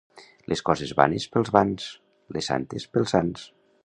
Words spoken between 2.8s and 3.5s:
pels sants.